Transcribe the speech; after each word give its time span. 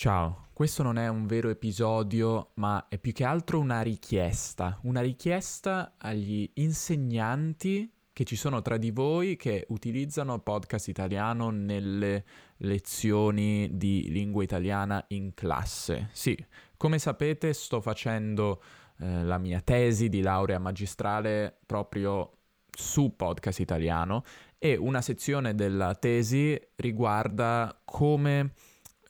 Ciao, 0.00 0.46
questo 0.54 0.82
non 0.82 0.96
è 0.96 1.08
un 1.08 1.26
vero 1.26 1.50
episodio, 1.50 2.52
ma 2.54 2.86
è 2.88 2.96
più 2.96 3.12
che 3.12 3.22
altro 3.22 3.58
una 3.58 3.82
richiesta, 3.82 4.78
una 4.84 5.02
richiesta 5.02 5.96
agli 5.98 6.50
insegnanti 6.54 7.92
che 8.10 8.24
ci 8.24 8.34
sono 8.34 8.62
tra 8.62 8.78
di 8.78 8.92
voi 8.92 9.36
che 9.36 9.66
utilizzano 9.68 10.38
podcast 10.38 10.88
italiano 10.88 11.50
nelle 11.50 12.24
lezioni 12.60 13.68
di 13.76 14.08
lingua 14.08 14.42
italiana 14.42 15.04
in 15.08 15.34
classe. 15.34 16.08
Sì, 16.12 16.34
come 16.78 16.98
sapete 16.98 17.52
sto 17.52 17.82
facendo 17.82 18.62
eh, 19.00 19.22
la 19.22 19.36
mia 19.36 19.60
tesi 19.60 20.08
di 20.08 20.22
laurea 20.22 20.58
magistrale 20.58 21.58
proprio 21.66 22.38
su 22.70 23.16
podcast 23.16 23.58
italiano 23.58 24.24
e 24.56 24.76
una 24.76 25.02
sezione 25.02 25.54
della 25.54 25.94
tesi 25.94 26.58
riguarda 26.76 27.82
come 27.84 28.54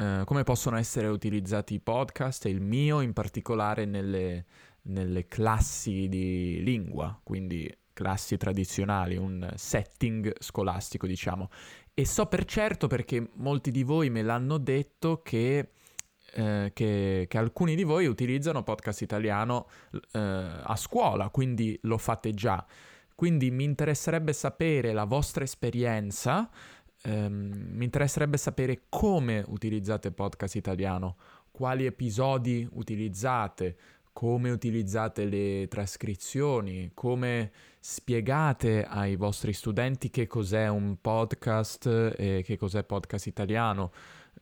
eh, 0.00 0.22
come 0.24 0.44
possono 0.44 0.76
essere 0.76 1.08
utilizzati 1.08 1.74
i 1.74 1.80
podcast 1.80 2.46
e 2.46 2.50
il 2.50 2.60
mio 2.60 3.00
in 3.00 3.12
particolare 3.12 3.84
nelle, 3.84 4.44
nelle 4.82 5.26
classi 5.26 6.08
di 6.08 6.62
lingua, 6.62 7.18
quindi 7.24 7.68
classi 7.92 8.36
tradizionali, 8.36 9.16
un 9.16 9.50
setting 9.56 10.32
scolastico 10.38 11.08
diciamo. 11.08 11.50
E 11.94 12.06
so 12.06 12.26
per 12.26 12.44
certo 12.44 12.86
perché 12.86 13.30
molti 13.34 13.72
di 13.72 13.82
voi 13.82 14.08
me 14.08 14.22
l'hanno 14.22 14.58
detto 14.58 15.20
che 15.20 15.70
eh, 16.32 16.70
che, 16.72 17.24
che, 17.26 17.38
alcuni 17.38 17.74
di 17.74 17.82
voi 17.82 18.06
utilizzano 18.06 18.62
podcast 18.62 19.00
italiano 19.00 19.66
eh, 20.12 20.20
a 20.20 20.76
scuola, 20.76 21.30
quindi 21.30 21.76
lo 21.82 21.98
fate 21.98 22.34
già. 22.34 22.64
Quindi 23.16 23.50
mi 23.50 23.64
interesserebbe 23.64 24.32
sapere 24.32 24.92
la 24.92 25.02
vostra 25.02 25.42
esperienza 25.42 26.48
ehm, 27.02 27.68
mi 27.72 27.84
interesserebbe 27.84 28.36
sapere 28.36 28.82
come 28.88 29.44
utilizzate 29.46 30.10
podcast 30.10 30.54
italiano, 30.56 31.16
quali 31.50 31.86
episodi 31.86 32.68
utilizzate, 32.72 33.76
come 34.12 34.50
utilizzate 34.50 35.24
le 35.26 35.68
trascrizioni, 35.68 36.90
come 36.92 37.52
spiegate 37.78 38.84
ai 38.84 39.14
vostri 39.16 39.52
studenti 39.52 40.10
che 40.10 40.26
cos'è 40.26 40.66
un 40.68 41.00
podcast 41.00 41.86
e 42.16 42.42
che 42.44 42.56
cos'è 42.56 42.82
podcast 42.82 43.26
italiano, 43.26 43.92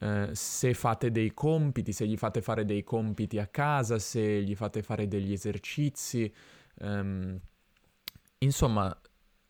eh, 0.00 0.30
se 0.32 0.74
fate 0.74 1.10
dei 1.10 1.32
compiti, 1.32 1.92
se 1.92 2.06
gli 2.06 2.16
fate 2.16 2.40
fare 2.40 2.64
dei 2.64 2.84
compiti 2.84 3.38
a 3.38 3.46
casa, 3.46 3.98
se 3.98 4.42
gli 4.42 4.54
fate 4.54 4.82
fare 4.82 5.08
degli 5.08 5.32
esercizi. 5.32 6.32
Um, 6.80 7.38
insomma, 8.38 8.98